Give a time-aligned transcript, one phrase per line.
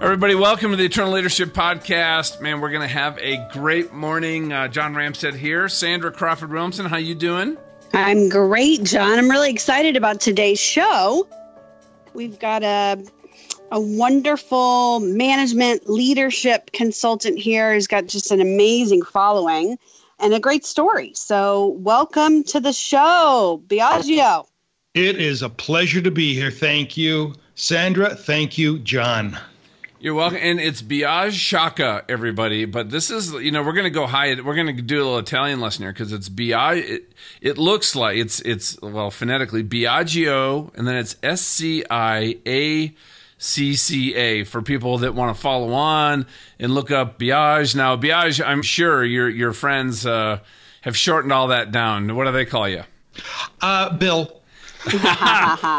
[0.00, 2.40] Everybody, welcome to the Eternal Leadership Podcast.
[2.40, 4.52] Man, we're going to have a great morning.
[4.52, 6.86] Uh, John Ramstead here, Sandra Crawford Williamson.
[6.86, 7.58] How you doing?
[7.92, 9.18] I'm great, John.
[9.18, 11.26] I'm really excited about today's show.
[12.14, 13.04] We've got a
[13.72, 19.78] a wonderful management leadership consultant here who's got just an amazing following
[20.20, 21.12] and a great story.
[21.14, 24.46] So, welcome to the show, Biagio.
[24.94, 26.52] It is a pleasure to be here.
[26.52, 28.14] Thank you, Sandra.
[28.14, 29.36] Thank you, John.
[30.00, 32.66] You're welcome, and it's Biage Sciacca, everybody.
[32.66, 34.40] But this is, you know, we're going to go high.
[34.40, 36.88] We're going to do a little Italian lesson here because it's Biage.
[36.88, 42.36] It, it, looks like it's it's well phonetically Biagio, and then it's S C I
[42.46, 42.94] A
[43.38, 46.26] C C A for people that want to follow on
[46.60, 47.74] and look up Biage.
[47.74, 50.38] Now, Biage, I'm sure your your friends uh,
[50.82, 52.14] have shortened all that down.
[52.14, 52.84] What do they call you?
[53.60, 54.37] Uh, Bill.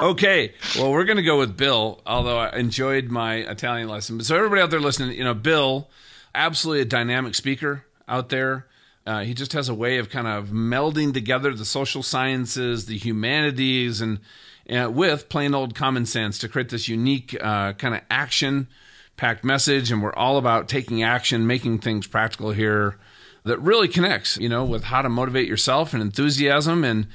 [0.04, 0.54] okay.
[0.78, 4.22] Well, we're going to go with Bill, although I enjoyed my Italian lesson.
[4.22, 5.90] So, everybody out there listening, you know, Bill,
[6.36, 8.68] absolutely a dynamic speaker out there.
[9.06, 12.98] Uh, he just has a way of kind of melding together the social sciences, the
[12.98, 14.20] humanities, and
[14.70, 18.68] uh, with plain old common sense to create this unique uh, kind of action
[19.18, 19.92] packed message.
[19.92, 22.98] And we're all about taking action, making things practical here
[23.46, 27.08] that really connects, you know, with how to motivate yourself and enthusiasm and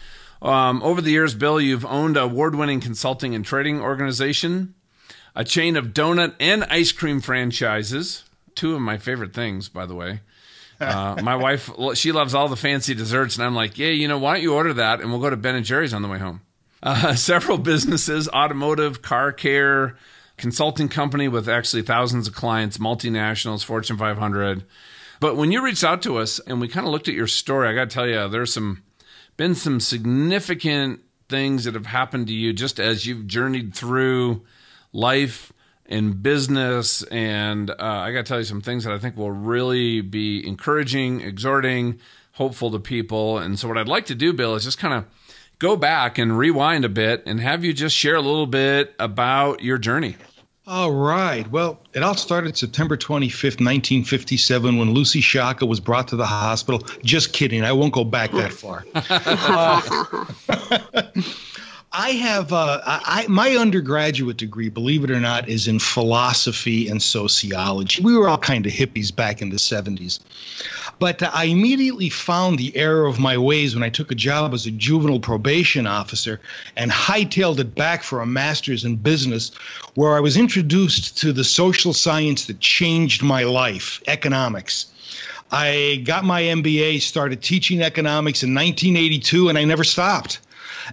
[0.45, 4.75] um, over the years, Bill, you've owned award winning consulting and trading organization,
[5.35, 8.25] a chain of donut and ice cream franchises.
[8.55, 10.21] Two of my favorite things, by the way.
[10.79, 14.19] Uh, my wife, she loves all the fancy desserts, and I'm like, yeah, you know,
[14.19, 16.19] why don't you order that and we'll go to Ben and Jerry's on the way
[16.19, 16.43] home.
[16.83, 19.97] Uh, several businesses, automotive, car care,
[20.37, 24.65] consulting company with actually thousands of clients, multinationals, Fortune 500.
[25.21, 27.69] But when you reached out to us and we kind of looked at your story,
[27.69, 28.83] I got to tell you, there's some
[29.37, 34.43] been some significant things that have happened to you just as you've journeyed through
[34.93, 35.53] life
[35.87, 37.03] and business.
[37.05, 40.47] And uh, I got to tell you some things that I think will really be
[40.47, 42.01] encouraging, exhorting,
[42.33, 43.39] hopeful to people.
[43.39, 45.05] And so, what I'd like to do, Bill, is just kind of
[45.59, 49.63] go back and rewind a bit and have you just share a little bit about
[49.63, 50.17] your journey.
[50.67, 51.47] All right.
[51.51, 56.81] Well, it all started September 25th, 1957, when Lucy Sciacca was brought to the hospital.
[57.03, 57.63] Just kidding.
[57.63, 58.87] I won't go back that far.
[58.95, 60.25] uh,
[61.97, 67.01] I have uh, I, my undergraduate degree, believe it or not, is in philosophy and
[67.01, 68.03] sociology.
[68.03, 70.19] We were all kind of hippies back in the 70s.
[70.99, 74.55] But uh, I immediately found the error of my ways when I took a job
[74.55, 76.41] as a juvenile probation officer
[76.77, 79.53] and hightailed it back for a master's in business,
[79.95, 84.87] where I was introduced to the social science that changed my life economics.
[85.53, 90.41] I got my MBA, started teaching economics in 1982, and I never stopped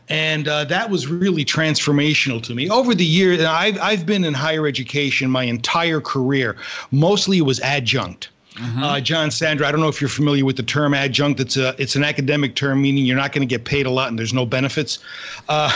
[0.09, 2.69] and uh, that was really transformational to me.
[2.69, 6.57] Over the years, I've I've been in higher education my entire career.
[6.91, 8.29] Mostly it was adjunct.
[8.55, 8.83] Mm-hmm.
[8.83, 11.39] Uh, John Sandra, I don't know if you're familiar with the term adjunct.
[11.39, 14.09] It's a it's an academic term meaning you're not going to get paid a lot
[14.09, 14.99] and there's no benefits.
[15.47, 15.71] Uh,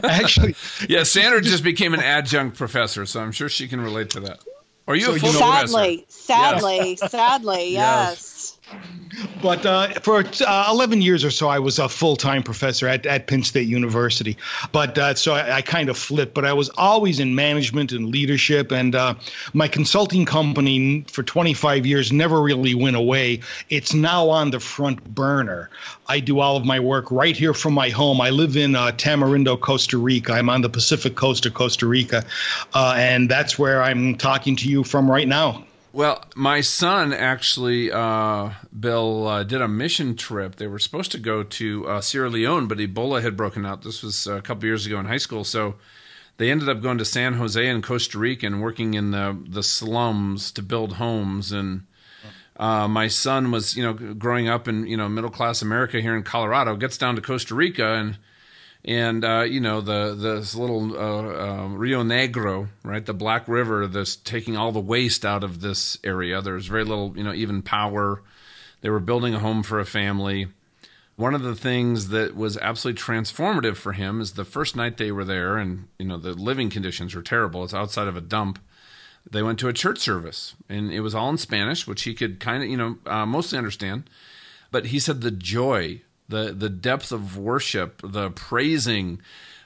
[0.04, 0.54] actually,
[0.88, 4.40] yeah, Sandra just became an adjunct professor, so I'm sure she can relate to that.
[4.86, 6.22] Are you so a full sadly, professor?
[6.22, 7.10] Sadly, yes.
[7.10, 8.31] sadly, yes.
[9.42, 13.04] But uh, for uh, 11 years or so, I was a full time professor at,
[13.06, 14.36] at Penn State University.
[14.72, 18.08] But uh, so I, I, kind of flipped, but I was always in management and
[18.08, 18.72] leadership.
[18.72, 19.14] And uh,
[19.52, 23.40] my consulting company for 25 years never really went away.
[23.68, 25.70] It's now on the front burner.
[26.08, 28.20] I do all of my work right here from my home.
[28.20, 30.32] I live in uh, Tamarindo, Costa Rica.
[30.32, 32.24] I'm on the Pacific coast of Costa Rica.
[32.74, 35.64] Uh, and that's where I'm talking to you from right now.
[35.94, 40.56] Well, my son actually, uh, Bill, uh, did a mission trip.
[40.56, 43.82] They were supposed to go to uh, Sierra Leone, but Ebola had broken out.
[43.82, 45.44] This was a couple years ago in high school.
[45.44, 45.74] So
[46.38, 49.62] they ended up going to San Jose in Costa Rica and working in the, the
[49.62, 51.52] slums to build homes.
[51.52, 51.82] And
[52.56, 56.16] uh, my son was, you know, growing up in, you know, middle class America here
[56.16, 58.16] in Colorado, gets down to Costa Rica and–
[58.84, 63.86] and uh, you know the this little uh, uh, Rio Negro, right, the Black River,
[63.86, 66.42] that's taking all the waste out of this area.
[66.42, 68.22] There's very little, you know, even power.
[68.80, 70.48] They were building a home for a family.
[71.14, 75.12] One of the things that was absolutely transformative for him is the first night they
[75.12, 77.62] were there, and you know the living conditions were terrible.
[77.62, 78.58] It's outside of a dump.
[79.30, 82.40] They went to a church service, and it was all in Spanish, which he could
[82.40, 84.10] kind of, you know, uh, mostly understand.
[84.72, 89.20] But he said the joy the the depth of worship, the praising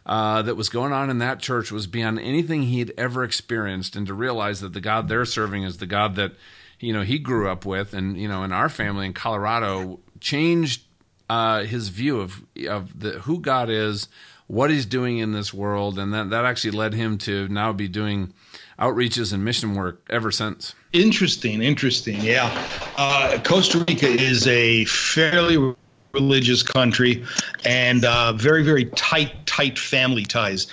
[0.07, 3.97] uh, that was going on in that church was beyond anything he had ever experienced,
[3.97, 6.33] and to realize that the God they're serving is the God that
[6.79, 10.83] you know he grew up with, and you know in our family in Colorado changed
[11.29, 14.09] uh, his view of of the, who God is,
[14.47, 17.89] what he's doing in this world, and that that actually led him to now be
[17.89, 18.33] doing
[18.79, 20.75] outreaches and mission work ever since.
[20.93, 22.21] Interesting, interesting.
[22.21, 22.49] Yeah,
[22.97, 25.75] uh, Costa Rica is a fairly
[26.13, 27.25] religious country
[27.65, 30.67] and uh, very, very tight, tight family ties.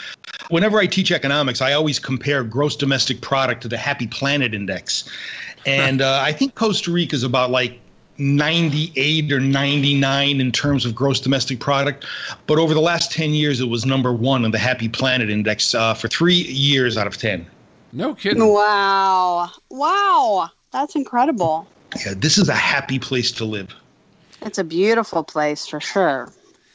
[0.50, 5.10] Whenever I teach economics, I always compare gross domestic product to the Happy Planet Index.
[5.66, 7.80] And uh, I think Costa Rica is about like
[8.18, 12.06] 98 or 99 in terms of gross domestic product.
[12.48, 15.74] But over the last 10 years, it was number one on the Happy Planet Index
[15.74, 17.46] uh, for three years out of 10.
[17.92, 18.46] No kidding.
[18.46, 19.52] Wow.
[19.70, 20.50] Wow.
[20.72, 21.68] That's incredible.
[22.06, 23.74] Yeah, this is a happy place to live.
[24.46, 26.32] It's a beautiful place for sure.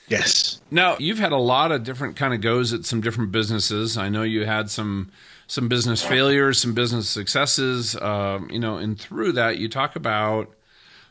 [0.08, 0.60] Yes.
[0.70, 3.98] Now, you've had a lot of different kind of goes at some different businesses.
[3.98, 5.10] I know you had some
[5.46, 10.54] some business failures, some business successes, um, you know, and through that you talk about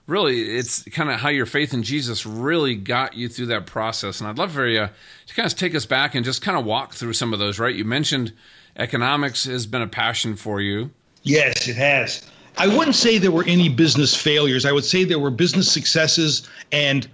[0.05, 4.19] really it's kind of how your faith in Jesus really got you through that process.
[4.19, 4.89] And I'd love for you
[5.27, 7.59] to kind of take us back and just kind of walk through some of those,
[7.59, 7.75] right?
[7.75, 8.33] You mentioned
[8.75, 10.91] economics has been a passion for you.
[11.23, 12.27] Yes, it has.
[12.57, 14.65] I wouldn't say there were any business failures.
[14.65, 17.07] I would say there were business successes and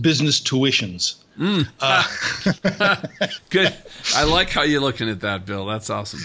[0.00, 1.16] business tuitions.
[1.38, 1.66] Mm.
[1.80, 2.96] Uh,
[3.50, 3.74] Good.
[4.14, 5.66] I like how you're looking at that, Bill.
[5.66, 6.20] That's awesome.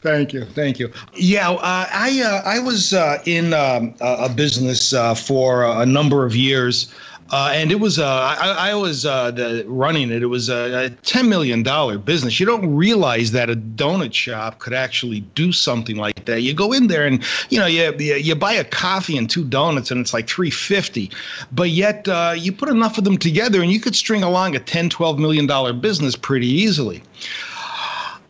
[0.00, 0.92] Thank you, thank you.
[1.14, 6.24] Yeah, uh, I uh, I was uh, in um, a business uh, for a number
[6.24, 6.92] of years
[7.30, 10.22] uh, and it was uh, I, I, was uh, the, running it.
[10.22, 12.40] It was a, ten million dollar business.
[12.40, 16.40] You don't realize that a donut shop could actually do something like that.
[16.40, 19.90] You go in there and you know you you, buy a coffee and two donuts
[19.90, 21.10] and it's like three fifty,
[21.52, 24.60] but yet uh, you put enough of them together and you could string along a
[24.60, 27.02] 10 12 million dollar business pretty easily.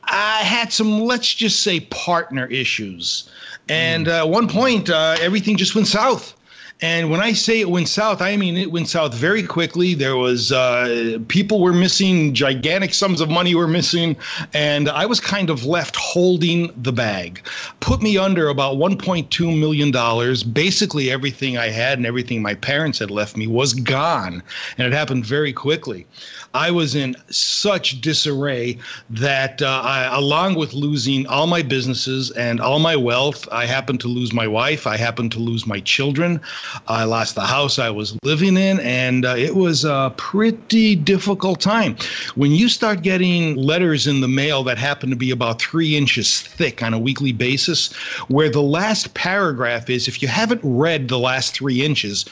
[0.03, 3.31] I had some let's just say partner issues,
[3.69, 4.19] and mm.
[4.19, 6.35] at one point uh, everything just went south
[6.81, 9.95] and when I say it went south, I mean it went south very quickly.
[9.95, 14.17] There was uh, people were missing, gigantic sums of money were missing,
[14.55, 17.43] and I was kind of left holding the bag.
[17.81, 20.45] Put me under about 1.2 million dollars.
[20.45, 24.41] Basically, everything I had and everything my parents had left me was gone,
[24.77, 26.07] and it happened very quickly.
[26.55, 28.79] I was in such disarray
[29.11, 34.01] that uh, I, along with losing all my businesses and all my wealth, I happened
[34.01, 34.87] to lose my wife.
[34.87, 36.41] I happened to lose my children.
[36.87, 41.61] I lost the house I was living in, and uh, it was a pretty difficult
[41.61, 41.97] time.
[42.35, 46.41] When you start getting letters in the mail that happen to be about three inches
[46.41, 47.93] thick on a weekly basis,
[48.29, 52.25] where the last paragraph is if you haven't read the last three inches,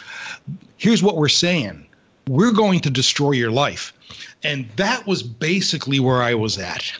[0.76, 1.86] here's what we're saying
[2.28, 3.92] we're going to destroy your life.
[4.42, 6.92] And that was basically where I was at.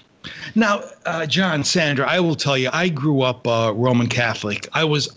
[0.54, 4.68] Now, uh, John, Sandra, I will tell you, I grew up uh, Roman Catholic.
[4.72, 5.08] I was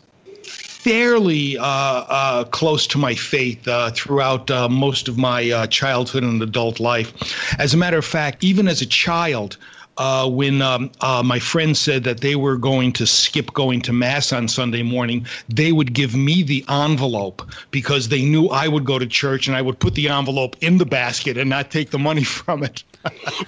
[0.80, 6.24] fairly uh, uh, close to my faith uh, throughout uh, most of my uh, childhood
[6.24, 7.14] and adult life.
[7.60, 9.58] As a matter of fact, even as a child,
[9.98, 13.92] uh, when um, uh, my friends said that they were going to skip going to
[13.92, 17.42] mass on Sunday morning, they would give me the envelope
[17.72, 20.78] because they knew I would go to church and I would put the envelope in
[20.78, 22.86] the basket and not take the money from it.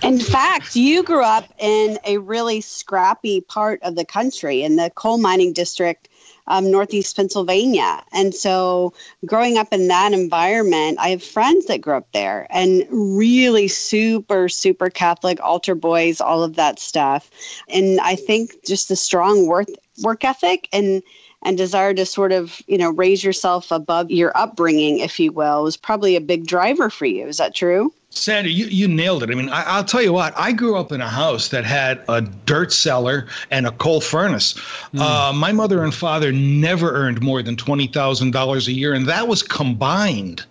[0.03, 4.91] in fact, you grew up in a really scrappy part of the country in the
[4.93, 6.09] coal mining district
[6.51, 8.03] um, Northeast Pennsylvania.
[8.11, 8.93] And so,
[9.25, 14.49] growing up in that environment, I have friends that grew up there and really super,
[14.49, 17.31] super Catholic, altar boys, all of that stuff.
[17.69, 19.67] And I think just the strong work,
[20.03, 21.01] work ethic and
[21.43, 25.63] and desire to sort of you know raise yourself above your upbringing if you will
[25.63, 29.31] was probably a big driver for you is that true Sandy, you, you nailed it.
[29.31, 32.03] I mean, I, will tell you what, I grew up in a house that had
[32.09, 34.53] a dirt cellar and a coal furnace.
[34.93, 34.99] Mm.
[34.99, 39.41] Uh, my mother and father never earned more than $20,000 a year, and that was
[39.41, 40.45] combined.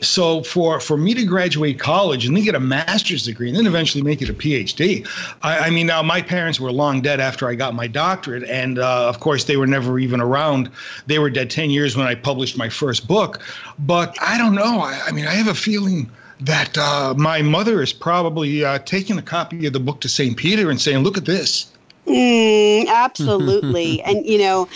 [0.00, 3.66] So for, for me to graduate college and then get a master's degree and then
[3.66, 5.06] eventually make it a PhD,
[5.42, 8.44] I, I mean, now my parents were long dead after I got my doctorate.
[8.44, 10.70] And uh, of course, they were never even around.
[11.06, 13.40] They were dead 10 years when I published my first book.
[13.78, 14.80] But I don't know.
[14.80, 16.08] I, I mean, I have a feeling–
[16.42, 20.36] that uh, my mother is probably uh, taking a copy of the book to St.
[20.36, 21.72] Peter and saying, look at this.
[22.06, 24.02] Mm, absolutely.
[24.02, 24.68] and, you know,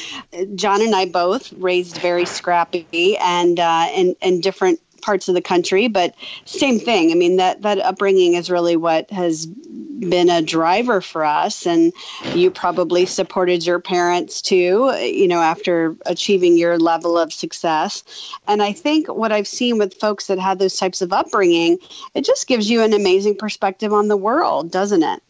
[0.54, 5.40] John and I both raised very scrappy and uh, in, in different parts of the
[5.40, 7.12] country, but same thing.
[7.12, 11.92] I mean, that, that upbringing is really what has been a driver for us and
[12.34, 18.04] you probably supported your parents too you know after achieving your level of success
[18.46, 21.78] and i think what i've seen with folks that had those types of upbringing
[22.14, 25.22] it just gives you an amazing perspective on the world doesn't it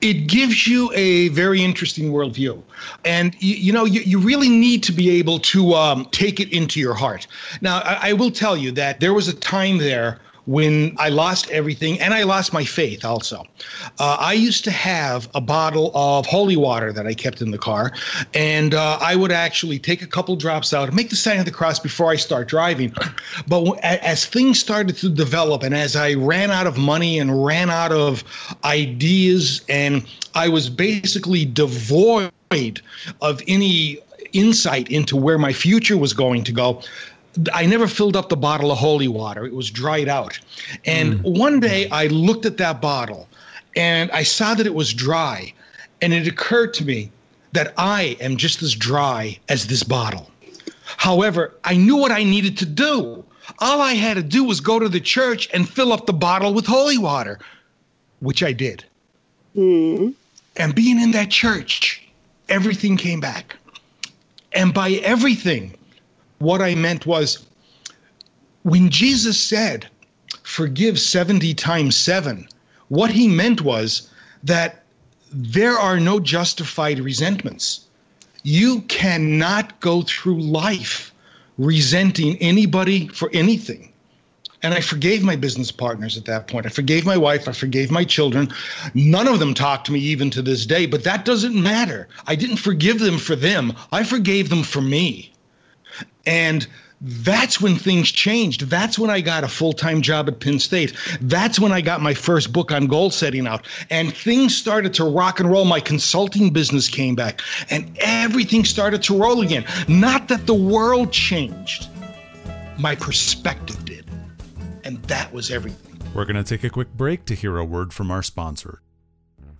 [0.00, 2.62] it gives you a very interesting worldview.
[3.04, 6.52] And, you, you know, you, you really need to be able to um, take it
[6.52, 7.26] into your heart.
[7.60, 11.50] Now, I, I will tell you that there was a time there when I lost
[11.50, 13.44] everything and I lost my faith also.
[13.98, 17.58] Uh, I used to have a bottle of holy water that I kept in the
[17.58, 17.92] car,
[18.34, 21.44] and uh, I would actually take a couple drops out and make the sign of
[21.44, 22.92] the cross before I start driving.
[23.46, 27.44] But w- as things started to develop and as I ran out of money and
[27.44, 28.24] ran out of
[28.64, 32.32] ideas, and I was basically devoid
[33.20, 33.98] of any
[34.32, 36.82] insight into where my future was going to go.
[37.52, 39.44] I never filled up the bottle of holy water.
[39.46, 40.38] It was dried out.
[40.84, 41.38] And mm.
[41.38, 43.28] one day I looked at that bottle
[43.76, 45.52] and I saw that it was dry.
[46.00, 47.10] And it occurred to me
[47.52, 50.30] that I am just as dry as this bottle.
[50.96, 53.24] However, I knew what I needed to do.
[53.58, 56.52] All I had to do was go to the church and fill up the bottle
[56.54, 57.38] with holy water,
[58.20, 58.84] which I did.
[59.56, 60.14] Mm.
[60.56, 62.06] And being in that church,
[62.48, 63.56] everything came back.
[64.52, 65.74] And by everything,
[66.44, 67.44] what I meant was
[68.62, 69.88] when Jesus said,
[70.42, 72.48] forgive 70 times seven,
[72.88, 74.10] what he meant was
[74.44, 74.84] that
[75.32, 77.86] there are no justified resentments.
[78.42, 81.12] You cannot go through life
[81.58, 83.92] resenting anybody for anything.
[84.62, 86.64] And I forgave my business partners at that point.
[86.66, 87.48] I forgave my wife.
[87.48, 88.50] I forgave my children.
[88.94, 92.08] None of them talk to me even to this day, but that doesn't matter.
[92.26, 95.33] I didn't forgive them for them, I forgave them for me.
[96.26, 96.66] And
[97.00, 98.62] that's when things changed.
[98.62, 100.94] That's when I got a full time job at Penn State.
[101.20, 103.66] That's when I got my first book on goal setting out.
[103.90, 105.64] And things started to rock and roll.
[105.64, 109.66] My consulting business came back and everything started to roll again.
[109.86, 111.88] Not that the world changed,
[112.78, 114.10] my perspective did.
[114.84, 115.98] And that was everything.
[116.14, 118.80] We're going to take a quick break to hear a word from our sponsor.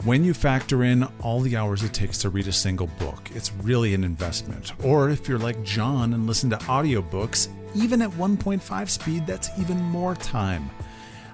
[0.02, 3.52] When you factor in all the hours it takes to read a single book, it's
[3.62, 4.72] really an investment.
[4.84, 9.78] Or if you're like John and listen to audiobooks, even at 1.5 speed, that's even
[9.78, 10.68] more time.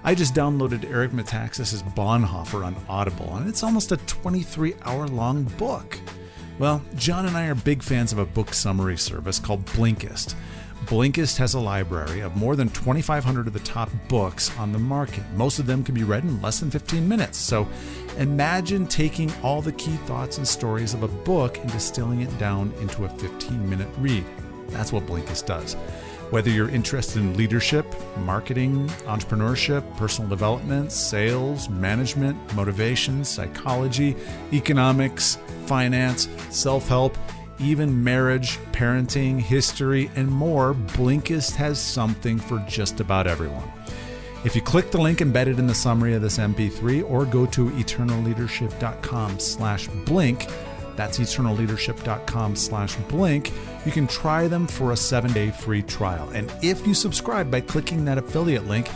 [0.05, 5.43] I just downloaded Eric Metaxas' Bonhoeffer on Audible, and it's almost a 23 hour long
[5.57, 5.99] book.
[6.57, 10.35] Well, John and I are big fans of a book summary service called Blinkist.
[10.85, 15.23] Blinkist has a library of more than 2,500 of the top books on the market.
[15.35, 17.37] Most of them can be read in less than 15 minutes.
[17.37, 17.67] So
[18.17, 22.73] imagine taking all the key thoughts and stories of a book and distilling it down
[22.81, 24.25] into a 15 minute read.
[24.69, 25.73] That's what Blinkist does.
[26.31, 27.85] Whether you're interested in leadership,
[28.19, 34.15] marketing, entrepreneurship, personal development, sales, management, motivation, psychology,
[34.53, 37.17] economics, finance, self help,
[37.59, 43.69] even marriage, parenting, history, and more, Blinkist has something for just about everyone.
[44.43, 47.69] If you click the link embedded in the summary of this MP3 or go to
[47.69, 50.47] eternalleadership.com slash blink,
[50.95, 53.51] that's eternalleadership.com slash blink,
[53.85, 56.27] you can try them for a seven-day free trial.
[56.29, 58.89] And if you subscribe by clicking that affiliate link,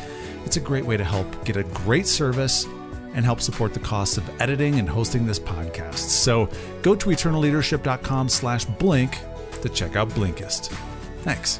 [0.45, 2.65] it's a great way to help get a great service
[3.13, 5.95] and help support the costs of editing and hosting this podcast.
[5.95, 6.49] So
[6.81, 9.17] go to eternalleadership.com slash blink
[9.61, 10.67] to check out Blinkist.
[11.21, 11.59] Thanks.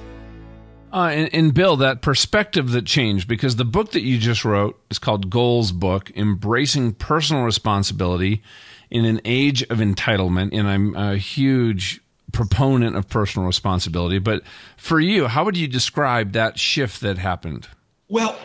[0.96, 4.80] Uh, and, and, Bill, that perspective that changed because the book that you just wrote
[4.90, 8.42] is called Goals Book Embracing Personal Responsibility
[8.90, 10.58] in an Age of Entitlement.
[10.58, 12.00] And I'm a huge
[12.32, 14.20] proponent of personal responsibility.
[14.20, 14.44] But
[14.78, 17.68] for you, how would you describe that shift that happened?
[18.08, 18.40] Well,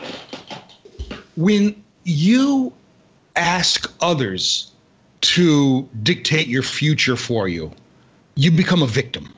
[1.37, 2.73] when you
[3.37, 4.73] ask others
[5.21, 7.71] to dictate your future for you,
[8.35, 9.33] you become a victim.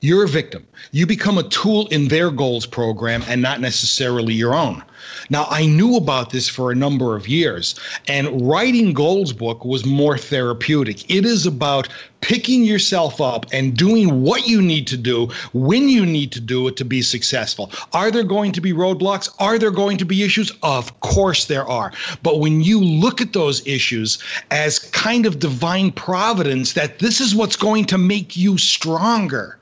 [0.00, 0.64] You're a victim.
[0.92, 4.84] You become a tool in their goals program and not necessarily your own.
[5.28, 7.74] Now, I knew about this for a number of years,
[8.06, 11.10] and writing Goals book was more therapeutic.
[11.10, 11.88] It is about
[12.20, 16.68] picking yourself up and doing what you need to do when you need to do
[16.68, 17.72] it to be successful.
[17.92, 19.28] Are there going to be roadblocks?
[19.40, 20.52] Are there going to be issues?
[20.62, 21.92] Of course there are.
[22.22, 24.18] But when you look at those issues
[24.52, 29.57] as kind of divine providence, that this is what's going to make you stronger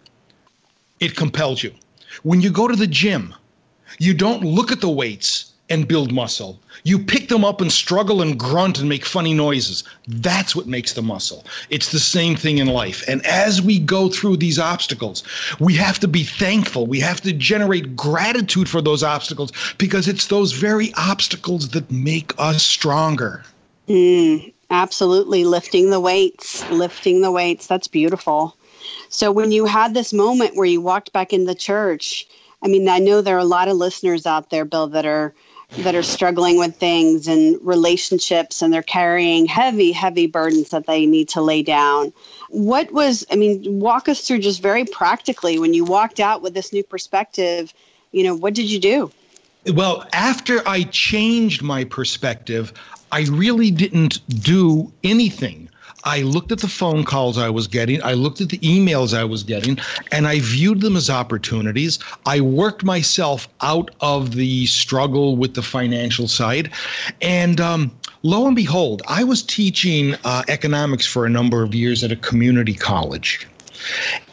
[1.01, 1.73] it compels you.
[2.23, 3.35] When you go to the gym,
[3.99, 6.61] you don't look at the weights and build muscle.
[6.85, 9.83] You pick them up and struggle and grunt and make funny noises.
[10.07, 11.45] That's what makes the muscle.
[11.71, 13.03] It's the same thing in life.
[13.09, 15.25] And as we go through these obstacles,
[15.59, 16.87] we have to be thankful.
[16.87, 22.33] We have to generate gratitude for those obstacles because it's those very obstacles that make
[22.39, 23.43] us stronger.
[23.89, 25.45] Mm, absolutely.
[25.45, 27.67] Lifting the weights, lifting the weights.
[27.67, 28.56] That's beautiful.
[29.09, 32.27] So when you had this moment where you walked back in the church,
[32.63, 35.35] I mean, I know there are a lot of listeners out there, Bill, that are
[35.79, 41.07] that are struggling with things and relationships and they're carrying heavy heavy burdens that they
[41.07, 42.13] need to lay down
[42.51, 46.55] what was i mean walk us through just very practically when you walked out with
[46.55, 47.75] this new perspective
[48.13, 49.11] you know what did you do
[49.75, 52.73] Well, after I changed my perspective,
[53.11, 55.69] I really didn't do anything.
[56.07, 59.25] I looked at the phone calls I was getting, I looked at the emails I
[59.25, 59.79] was getting,
[60.13, 61.99] and I viewed them as opportunities.
[62.25, 66.71] I worked myself out of the struggle with the financial side.
[67.21, 67.91] And um,
[68.23, 72.17] lo and behold, I was teaching uh, economics for a number of years at a
[72.17, 73.49] community college.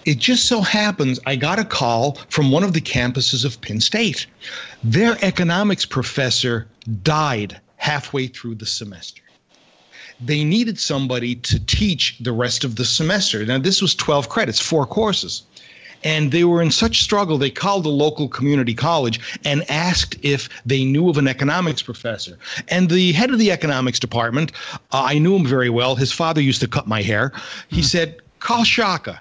[0.05, 3.79] It just so happens I got a call from one of the campuses of Penn
[3.79, 4.27] State.
[4.83, 6.67] Their economics professor
[7.01, 9.22] died halfway through the semester.
[10.25, 13.45] They needed somebody to teach the rest of the semester.
[13.45, 15.43] Now, this was 12 credits, four courses.
[16.03, 20.49] And they were in such struggle, they called the local community college and asked if
[20.65, 22.37] they knew of an economics professor.
[22.67, 24.51] And the head of the economics department,
[24.91, 25.95] uh, I knew him very well.
[25.95, 27.31] His father used to cut my hair.
[27.69, 27.85] He mm.
[27.85, 29.19] said, Call Sciacca.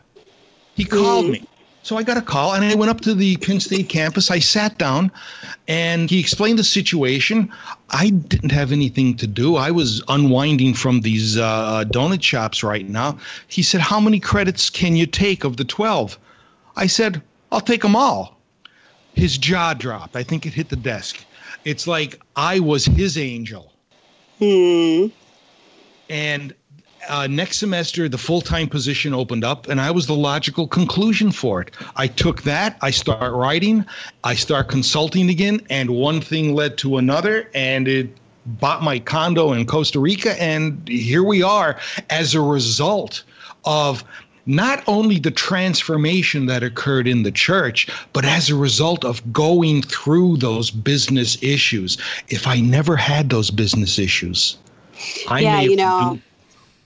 [0.74, 1.32] He called mm.
[1.32, 1.48] me.
[1.84, 4.30] So I got a call and I went up to the Penn State campus.
[4.30, 5.10] I sat down
[5.66, 7.52] and he explained the situation.
[7.90, 9.56] I didn't have anything to do.
[9.56, 13.18] I was unwinding from these uh, donut shops right now.
[13.48, 16.18] He said, How many credits can you take of the 12?
[16.76, 17.20] I said,
[17.50, 18.38] I'll take them all.
[19.14, 20.14] His jaw dropped.
[20.14, 21.18] I think it hit the desk.
[21.64, 23.72] It's like I was his angel.
[24.38, 25.06] Hmm.
[26.08, 26.54] And
[27.08, 31.32] uh, next semester, the full time position opened up, and I was the logical conclusion
[31.32, 31.70] for it.
[31.96, 33.84] I took that, I start writing,
[34.24, 38.10] I start consulting again, and one thing led to another, and it
[38.44, 41.78] bought my condo in Costa Rica, and here we are
[42.10, 43.22] as a result
[43.64, 44.04] of
[44.44, 49.82] not only the transformation that occurred in the church, but as a result of going
[49.82, 51.96] through those business issues.
[52.28, 54.58] If I never had those business issues,
[55.28, 56.18] I yeah, you know.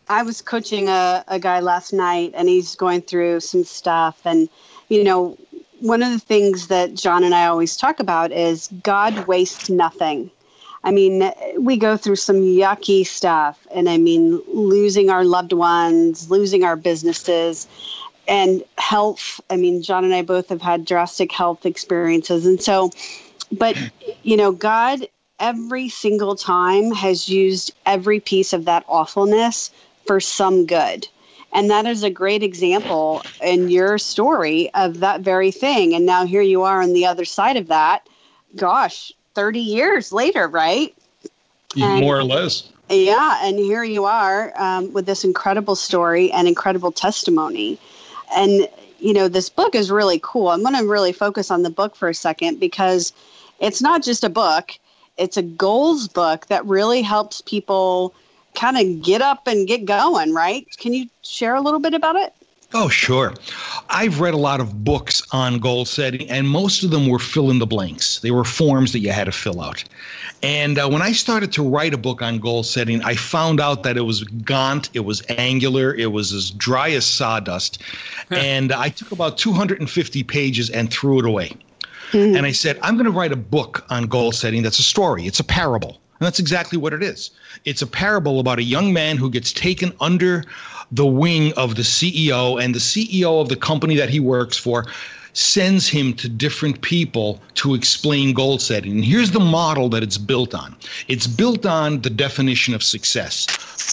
[0.08, 4.20] I was coaching a, a guy last night and he's going through some stuff.
[4.24, 4.48] And,
[4.88, 5.36] you know,
[5.80, 10.30] one of the things that John and I always talk about is God wastes nothing.
[10.84, 16.30] I mean, we go through some yucky stuff, and I mean, losing our loved ones,
[16.30, 17.66] losing our businesses,
[18.28, 19.40] and health.
[19.50, 22.46] I mean, John and I both have had drastic health experiences.
[22.46, 22.92] And so,
[23.50, 23.76] but,
[24.22, 29.70] you know, God every single time has used every piece of that awfulness
[30.06, 31.08] for some good.
[31.52, 35.94] And that is a great example in your story of that very thing.
[35.94, 38.06] And now here you are on the other side of that.
[38.54, 40.94] Gosh, 30 years later, right?
[41.76, 42.70] And, More or less.
[42.88, 43.40] Yeah.
[43.42, 47.78] And here you are um, with this incredible story and incredible testimony.
[48.34, 50.48] And, you know, this book is really cool.
[50.48, 53.12] I'm going to really focus on the book for a second because
[53.60, 54.78] it's not just a book,
[55.16, 58.14] it's a goals book that really helps people
[58.56, 60.66] kind of get up and get going, right?
[60.78, 62.32] Can you share a little bit about it?
[62.74, 63.32] Oh, sure.
[63.88, 67.50] I've read a lot of books on goal setting, and most of them were fill
[67.50, 68.18] in the blanks.
[68.18, 69.84] They were forms that you had to fill out.
[70.42, 73.84] And uh, when I started to write a book on goal setting, I found out
[73.84, 77.80] that it was gaunt, it was angular, it was as dry as sawdust.
[78.30, 81.52] and I took about 250 pages and threw it away.
[82.10, 82.36] Mm-hmm.
[82.36, 85.26] And I said, I'm going to write a book on goal setting that's a story,
[85.26, 86.00] it's a parable.
[86.18, 87.30] And that's exactly what it is.
[87.64, 90.44] It's a parable about a young man who gets taken under
[90.92, 94.86] the wing of the CEO, and the CEO of the company that he works for
[95.32, 98.92] sends him to different people to explain goal setting.
[98.92, 100.74] And here's the model that it's built on
[101.08, 103.46] it's built on the definition of success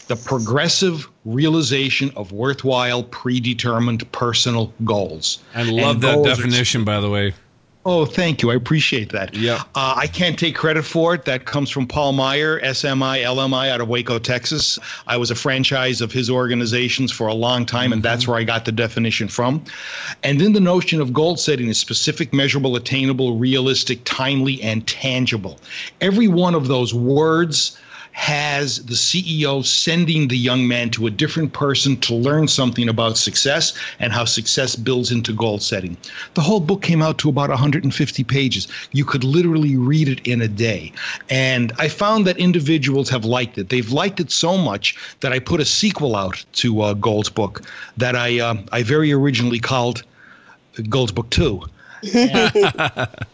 [0.08, 5.40] the progressive realization of worthwhile, predetermined personal goals.
[5.56, 7.34] I love and that definition, by the way.
[7.86, 8.50] Oh, thank you.
[8.50, 9.36] I appreciate that.
[9.36, 9.62] Yeah.
[9.76, 11.26] Uh, I can't take credit for it.
[11.26, 14.80] That comes from Paul Meyer, SMI, LMI out of Waco, Texas.
[15.06, 17.94] I was a franchise of his organizations for a long time, mm-hmm.
[17.94, 19.66] and that's where I got the definition from.
[20.24, 25.60] And then the notion of goal setting is specific, measurable, attainable, realistic, timely, and tangible.
[26.00, 27.78] Every one of those words
[28.14, 33.18] has the CEO sending the young man to a different person to learn something about
[33.18, 35.98] success and how success builds into goal setting.
[36.36, 38.68] The whole book came out to about 150 pages.
[38.92, 40.94] You could literally read it in a day.
[41.30, 43.70] And I found that individuals have liked it.
[43.70, 47.64] They've liked it so much that I put a sequel out to uh, Goals book
[47.98, 50.04] that I, uh, I very originally called
[50.88, 51.62] Goals Book 2.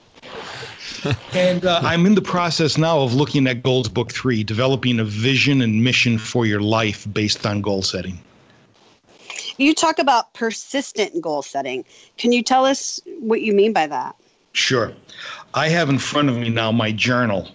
[1.33, 5.03] and uh, I'm in the process now of looking at Goals Book Three, developing a
[5.03, 8.19] vision and mission for your life based on goal setting.
[9.57, 11.85] You talk about persistent goal setting.
[12.17, 14.15] Can you tell us what you mean by that?
[14.53, 14.93] Sure.
[15.53, 17.49] I have in front of me now my journal.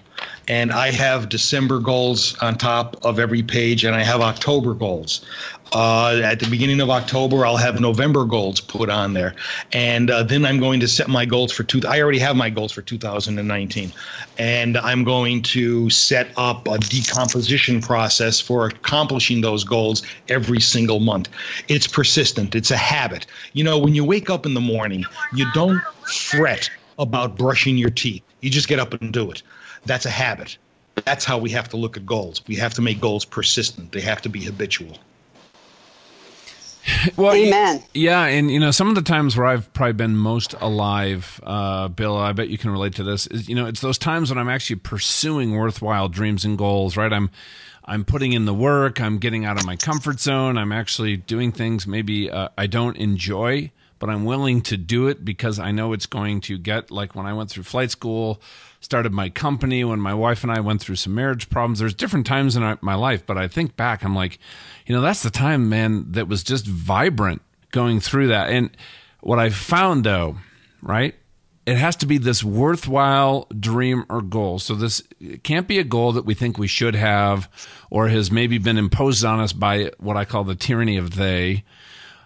[0.48, 5.24] And I have December goals on top of every page, and I have October goals.
[5.72, 9.34] Uh, at the beginning of October, I'll have November goals put on there,
[9.72, 11.80] and uh, then I'm going to set my goals for two.
[11.88, 13.92] I already have my goals for 2019,
[14.38, 21.00] and I'm going to set up a decomposition process for accomplishing those goals every single
[21.00, 21.28] month.
[21.68, 22.54] It's persistent.
[22.54, 23.26] It's a habit.
[23.54, 25.04] You know, when you wake up in the morning,
[25.34, 28.22] you don't fret about brushing your teeth.
[28.42, 29.42] You just get up and do it.
[29.86, 30.56] That's a habit.
[31.04, 32.42] That's how we have to look at goals.
[32.46, 33.92] We have to make goals persistent.
[33.92, 34.98] They have to be habitual.
[37.16, 37.82] Well, Amen.
[37.94, 41.88] Yeah, and you know, some of the times where I've probably been most alive, uh,
[41.88, 43.26] Bill, I bet you can relate to this.
[43.26, 46.96] Is you know, it's those times when I'm actually pursuing worthwhile dreams and goals.
[46.96, 47.30] Right, I'm
[47.84, 49.00] I'm putting in the work.
[49.00, 50.58] I'm getting out of my comfort zone.
[50.58, 53.70] I'm actually doing things maybe uh, I don't enjoy,
[54.04, 56.90] but I'm willing to do it because I know it's going to get.
[56.90, 58.38] Like when I went through flight school,
[58.80, 61.78] started my company, when my wife and I went through some marriage problems.
[61.78, 64.38] There's different times in my life, but I think back, I'm like
[64.84, 67.40] you know, that's the time, man, that was just vibrant
[67.70, 68.50] going through that.
[68.50, 68.76] And
[69.22, 70.36] what I found though,
[70.82, 71.14] right?
[71.64, 74.58] It has to be this worthwhile dream or goal.
[74.58, 75.02] So this
[75.44, 77.48] can't be a goal that we think we should have
[77.88, 81.64] or has maybe been imposed on us by what I call the tyranny of they.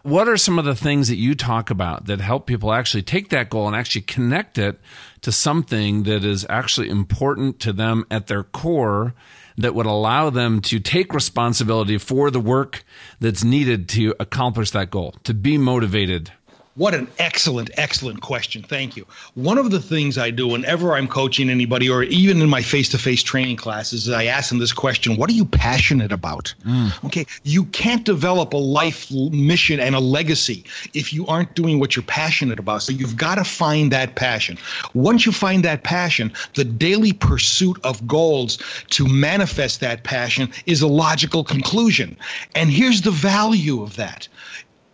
[0.02, 3.30] What are some of the things that you talk about that help people actually take
[3.30, 4.80] that goal and actually connect it
[5.22, 9.14] to something that is actually important to them at their core
[9.56, 12.84] that would allow them to take responsibility for the work
[13.18, 16.32] that's needed to accomplish that goal, to be motivated
[16.78, 18.62] what an excellent, excellent question.
[18.62, 19.04] Thank you.
[19.34, 22.88] One of the things I do whenever I'm coaching anybody, or even in my face
[22.90, 26.54] to face training classes, is I ask them this question What are you passionate about?
[26.64, 27.04] Mm.
[27.06, 27.26] Okay.
[27.42, 30.64] You can't develop a life mission and a legacy
[30.94, 32.84] if you aren't doing what you're passionate about.
[32.84, 34.56] So you've got to find that passion.
[34.94, 38.58] Once you find that passion, the daily pursuit of goals
[38.90, 42.16] to manifest that passion is a logical conclusion.
[42.54, 44.28] And here's the value of that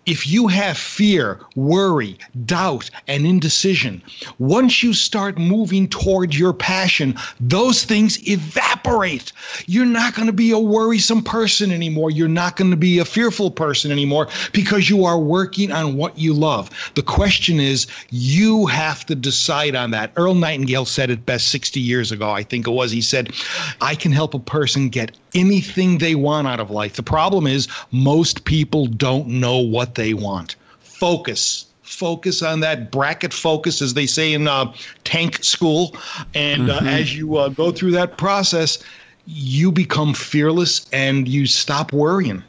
[0.06, 4.02] if you have fear, worry, doubt, and indecision,
[4.38, 9.32] once you start moving toward your passion, those things evaporate.
[9.66, 12.10] You're not going to be a worrisome person anymore.
[12.10, 16.18] You're not going to be a fearful person anymore because you are working on what
[16.18, 16.70] you love.
[16.94, 20.12] The question is, you have to decide on that.
[20.16, 22.90] Earl Nightingale said it best 60 years ago, I think it was.
[22.90, 23.34] He said,
[23.80, 26.94] I can help a person get anything they want out of life.
[26.94, 30.56] The problem is, most people don't know what they want.
[30.80, 31.66] Focus.
[31.82, 34.72] Focus on that bracket focus, as they say in uh,
[35.04, 35.96] tank school.
[36.34, 36.88] And uh, mm-hmm.
[36.88, 38.82] as you uh, go through that process,
[39.26, 42.42] you become fearless and you stop worrying.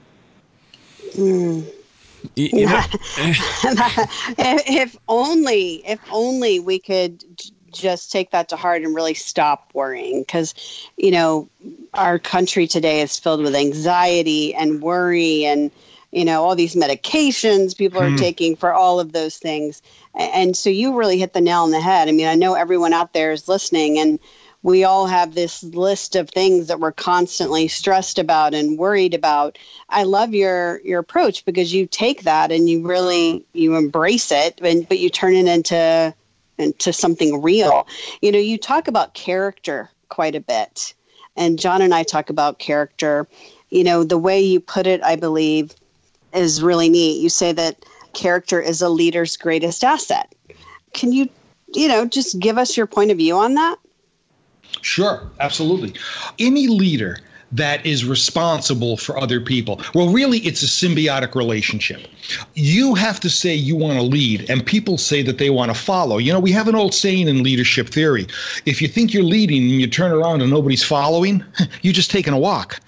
[1.14, 1.66] Mm.
[2.38, 2.98] if
[5.08, 7.24] only, if only we could
[7.82, 10.22] just take that to heart and really stop worrying.
[10.22, 10.54] Because
[10.98, 11.50] you know
[11.94, 15.72] our country today is filled with anxiety and worry and
[16.12, 18.16] you know all these medications people are hmm.
[18.16, 19.82] taking for all of those things.
[20.14, 22.08] And so you really hit the nail on the head.
[22.08, 24.20] I mean i know everyone out there is listening and
[24.66, 29.60] we all have this list of things that we're constantly stressed about and worried about.
[29.88, 34.60] I love your your approach because you take that and you really you embrace it
[34.64, 36.16] and but you turn it into
[36.58, 37.88] into something real
[38.22, 40.94] you know you talk about character quite a bit
[41.36, 43.28] and john and i talk about character
[43.70, 45.76] you know the way you put it i believe
[46.36, 47.22] is really neat.
[47.22, 50.34] You say that character is a leader's greatest asset.
[50.94, 51.30] Can you,
[51.74, 53.78] you know, just give us your point of view on that?
[54.82, 55.94] Sure, absolutely.
[56.38, 57.20] Any leader
[57.52, 59.82] that is responsible for other people.
[59.94, 62.08] Well, really, it's a symbiotic relationship.
[62.54, 65.80] You have to say you want to lead, and people say that they want to
[65.80, 66.18] follow.
[66.18, 68.28] You know, we have an old saying in leadership theory
[68.66, 71.44] if you think you're leading and you turn around and nobody's following,
[71.82, 72.80] you're just taking a walk.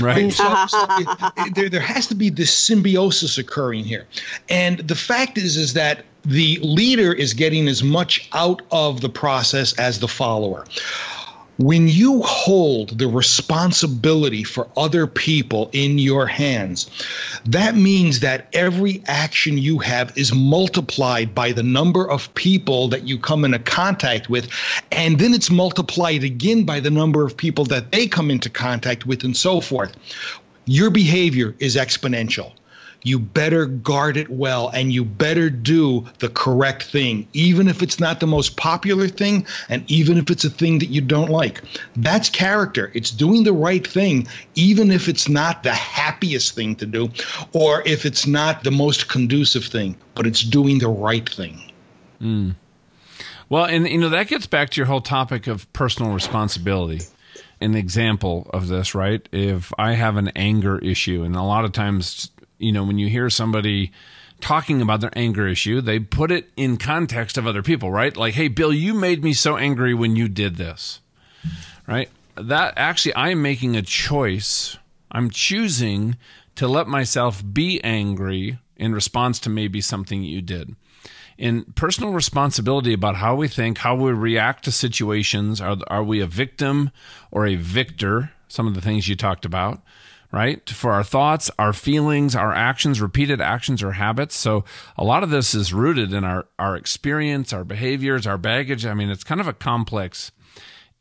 [0.00, 0.32] Right.
[0.32, 0.86] So, so
[1.36, 4.06] it, there, there has to be this symbiosis occurring here.
[4.48, 9.08] And the fact is, is that the leader is getting as much out of the
[9.08, 10.64] process as the follower
[11.58, 16.88] when you hold the responsibility for other people in your hands,
[17.44, 23.08] that means that every action you have is multiplied by the number of people that
[23.08, 24.48] you come into contact with.
[24.92, 29.04] And then it's multiplied again by the number of people that they come into contact
[29.04, 29.92] with, and so forth.
[30.66, 32.52] Your behavior is exponential
[33.02, 38.00] you better guard it well and you better do the correct thing, even if it's
[38.00, 41.62] not the most popular thing and even if it's a thing that you don't like.
[41.96, 42.90] That's character.
[42.94, 47.10] It's doing the right thing, even if it's not the happiest thing to do
[47.52, 51.60] or if it's not the most conducive thing, but it's doing the right thing.
[52.20, 52.56] Mm.
[53.48, 57.00] Well, and you know that gets back to your whole topic of personal responsibility.
[57.60, 59.26] an example of this, right?
[59.32, 63.08] If I have an anger issue, and a lot of times, you know, when you
[63.08, 63.92] hear somebody
[64.40, 68.16] talking about their anger issue, they put it in context of other people, right?
[68.16, 71.00] Like, hey, Bill, you made me so angry when you did this,
[71.86, 72.10] right?
[72.36, 74.76] That actually, I'm making a choice.
[75.10, 76.16] I'm choosing
[76.56, 80.76] to let myself be angry in response to maybe something you did.
[81.36, 85.60] In personal responsibility about how we think, how we react to situations.
[85.60, 86.90] Are, are we a victim
[87.30, 88.32] or a victor?
[88.48, 89.82] Some of the things you talked about
[90.30, 90.68] right?
[90.68, 94.34] For our thoughts, our feelings, our actions, repeated actions or habits.
[94.36, 94.64] So
[94.96, 98.84] a lot of this is rooted in our, our experience, our behaviors, our baggage.
[98.84, 100.30] I mean, it's kind of a complex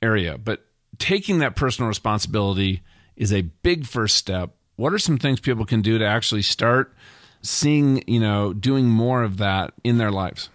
[0.02, 0.66] area, but
[0.98, 2.82] taking that personal responsibility
[3.16, 4.52] is a big first step.
[4.76, 6.94] What are some things people can do to actually start
[7.42, 10.50] seeing, you know, doing more of that in their lives?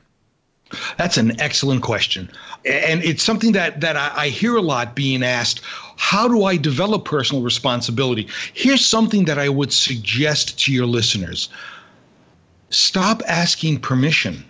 [0.98, 2.30] That's an excellent question.
[2.64, 5.60] And it's something that, that I, I, hear a lot being asked
[5.96, 8.28] how do I develop personal responsibility?
[8.54, 11.48] Here's something that I would suggest to your listeners
[12.70, 14.44] stop asking permission,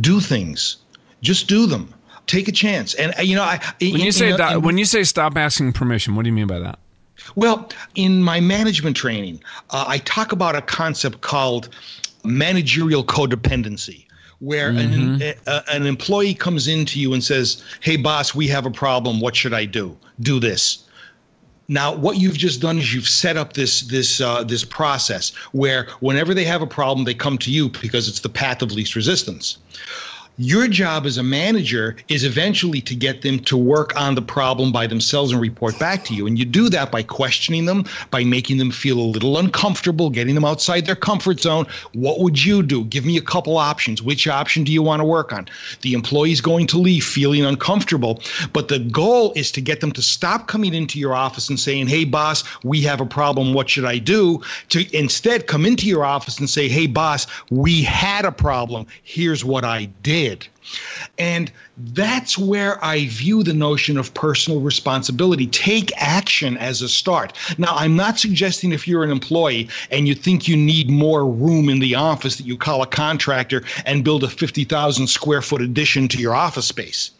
[0.00, 0.76] do things,
[1.22, 1.94] just do them.
[2.26, 3.42] Take a chance, and you know.
[3.42, 6.46] I, when you, say that, when you say stop asking permission, what do you mean
[6.46, 6.78] by that?
[7.34, 11.68] Well, in my management training, uh, I talk about a concept called
[12.24, 14.06] managerial codependency
[14.42, 15.22] where mm-hmm.
[15.22, 19.20] an, a, an employee comes into you and says, Hey, boss, we have a problem.
[19.20, 19.96] What should I do?
[20.20, 20.84] Do this.
[21.68, 25.86] Now, what you've just done is you've set up this this uh, this process where
[26.00, 28.96] whenever they have a problem, they come to you because it's the path of least
[28.96, 29.58] resistance.
[30.38, 34.72] Your job as a manager is eventually to get them to work on the problem
[34.72, 36.26] by themselves and report back to you.
[36.26, 40.34] And you do that by questioning them, by making them feel a little uncomfortable, getting
[40.34, 41.66] them outside their comfort zone.
[41.92, 42.84] What would you do?
[42.84, 44.02] Give me a couple options.
[44.02, 45.48] Which option do you want to work on?
[45.82, 48.22] The employee's going to leave feeling uncomfortable,
[48.54, 51.88] but the goal is to get them to stop coming into your office and saying,
[51.88, 53.52] Hey, boss, we have a problem.
[53.52, 54.40] What should I do?
[54.70, 58.86] To instead come into your office and say, Hey, boss, we had a problem.
[59.02, 60.21] Here's what I did
[61.18, 65.46] And that's where I view the notion of personal responsibility.
[65.46, 67.32] Take action as a start.
[67.58, 71.68] Now, I'm not suggesting if you're an employee and you think you need more room
[71.68, 76.08] in the office that you call a contractor and build a 50,000 square foot addition
[76.08, 77.10] to your office space.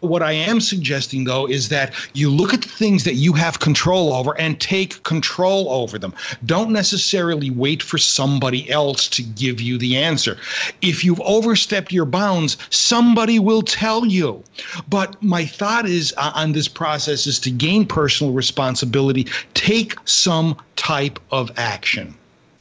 [0.00, 3.60] What I am suggesting, though, is that you look at the things that you have
[3.60, 6.14] control over and take control over them.
[6.44, 10.36] Don't necessarily wait for somebody else to give you the answer.
[10.82, 14.42] If you've overstepped your bounds, somebody will tell you.
[14.88, 20.56] But my thought is uh, on this process is to gain personal responsibility, take some
[20.76, 22.14] type of action.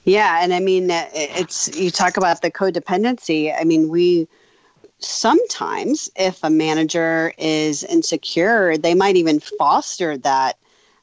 [0.06, 3.54] Yeah, and I mean, it's you talk about the codependency.
[3.54, 4.28] I mean, we
[5.00, 10.58] sometimes if a manager is insecure they might even foster that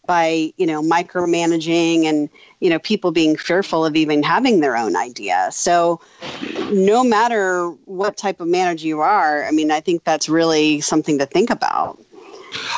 [0.06, 2.28] by you know micromanaging and
[2.60, 5.48] you know people being fearful of even having their own idea.
[5.52, 6.00] So
[6.72, 11.18] no matter what type of manager you are i mean i think that's really something
[11.18, 11.98] to think about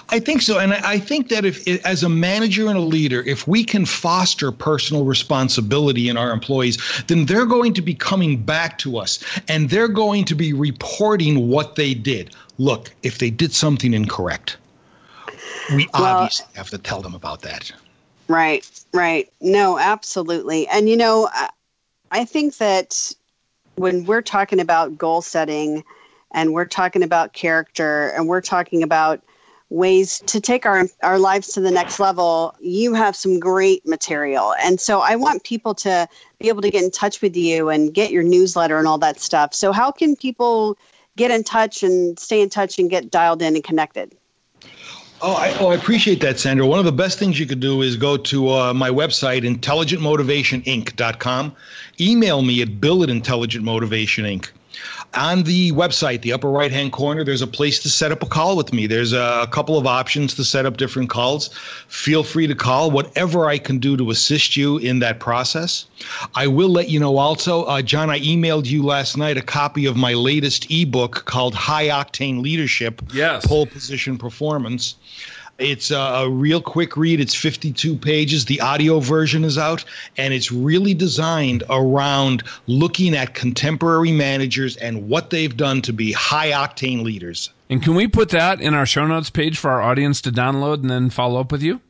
[0.08, 0.58] I think so.
[0.58, 4.52] And I think that if, as a manager and a leader, if we can foster
[4.52, 9.70] personal responsibility in our employees, then they're going to be coming back to us and
[9.70, 12.34] they're going to be reporting what they did.
[12.58, 14.56] Look, if they did something incorrect,
[15.74, 17.72] we well, obviously have to tell them about that.
[18.28, 19.30] Right, right.
[19.40, 20.66] No, absolutely.
[20.68, 21.28] And, you know,
[22.10, 23.12] I think that
[23.76, 25.84] when we're talking about goal setting
[26.32, 29.22] and we're talking about character and we're talking about
[29.68, 34.55] ways to take our our lives to the next level you have some great material
[34.62, 37.92] and so i want people to be able to get in touch with you and
[37.92, 40.79] get your newsletter and all that stuff so how can people
[41.16, 44.16] get in touch and stay in touch and get dialed in and connected
[45.22, 46.66] Oh I, oh, I appreciate that, Sandra.
[46.66, 51.57] One of the best things you could do is go to uh, my website, intelligentmotivationinc.com.
[51.98, 54.50] Email me at bill at intelligentmotivationinc
[55.14, 58.26] on the website, the upper right hand corner, there's a place to set up a
[58.26, 58.86] call with me.
[58.86, 61.48] There's a couple of options to set up different calls.
[61.88, 65.86] Feel free to call whatever I can do to assist you in that process.
[66.34, 69.86] I will let you know also, uh, John, I emailed you last night a copy
[69.86, 73.46] of my latest ebook called High Octane Leadership yes.
[73.46, 74.96] Pole Position Performance.
[75.58, 77.18] It's a, a, real quick read.
[77.18, 78.44] It's 52 pages.
[78.44, 79.84] The audio version is out,
[80.18, 86.12] and it's really designed around looking at contemporary managers and what they've done to be
[86.12, 87.50] high octane leaders.
[87.70, 90.82] And can we put that in our show notes page for our audience to download
[90.82, 91.80] and then follow up with you?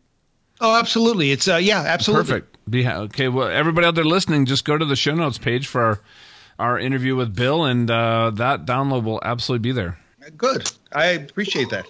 [0.60, 1.32] Oh, absolutely.
[1.32, 2.24] It's uh, yeah, absolutely.
[2.24, 2.70] Perfect.
[2.70, 3.28] Be, okay.
[3.28, 6.00] Well, everybody out there listening, just go to the show notes page for our,
[6.58, 9.98] our interview with Bill, and uh, that download will absolutely be there.
[10.36, 10.70] Good.
[10.92, 11.86] I appreciate that.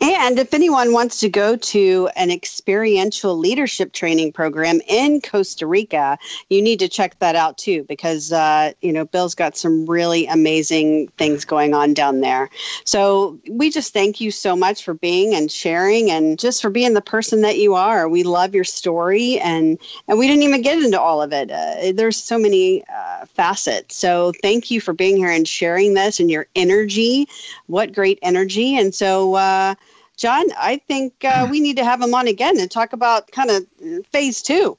[0.00, 6.18] And if anyone wants to go to an experiential leadership training program in Costa Rica,
[6.48, 10.26] you need to check that out too, because, uh, you know, Bill's got some really
[10.26, 12.50] amazing things going on down there.
[12.84, 16.94] So we just thank you so much for being and sharing and just for being
[16.94, 18.08] the person that you are.
[18.08, 21.50] We love your story and, and we didn't even get into all of it.
[21.50, 23.96] Uh, there's so many uh, facets.
[23.96, 27.28] So thank you for being here and sharing this and your energy.
[27.66, 28.76] What great energy.
[28.76, 29.74] And so, uh,
[30.16, 33.50] John, I think uh, we need to have him on again and talk about kind
[33.50, 33.66] of
[34.06, 34.76] phase two.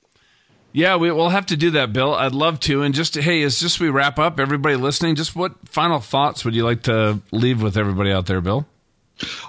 [0.71, 2.13] Yeah, we, will have to do that, Bill.
[2.13, 2.83] I'd love to.
[2.83, 6.53] And just hey, as just we wrap up, everybody listening, just what final thoughts would
[6.53, 8.67] you like to leave with everybody out there, Bill?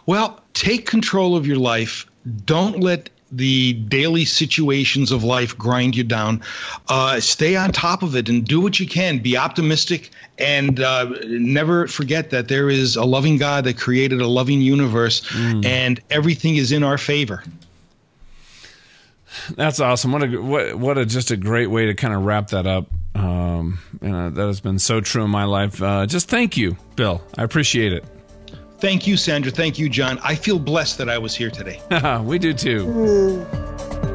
[0.06, 2.06] Well, take control of your life.
[2.44, 6.42] Don't let the daily situations of life grind you down.
[6.88, 9.18] Uh, stay on top of it and do what you can.
[9.18, 14.26] Be optimistic and uh, never forget that there is a loving God that created a
[14.26, 15.64] loving universe, mm.
[15.64, 17.42] and everything is in our favor.
[19.54, 20.12] That's awesome.
[20.12, 22.86] What a what what a just a great way to kind of wrap that up.
[23.14, 25.82] Um, and uh, that has been so true in my life.
[25.82, 27.22] Uh, just thank you, Bill.
[27.36, 28.04] I appreciate it.
[28.80, 29.52] Thank you, Sandra.
[29.52, 30.18] Thank you, John.
[30.22, 31.80] I feel blessed that I was here today.
[32.24, 32.86] we do too.
[32.86, 34.09] Mm.